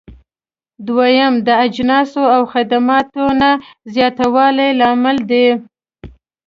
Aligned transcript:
دويم: 0.87 1.33
د 1.47 1.49
اجناسو 1.65 2.23
او 2.35 2.41
خدماتو 2.53 3.25
نه 3.41 3.51
زیاتوالی 3.93 4.69
لامل 4.79 5.17
دی. 5.29 5.47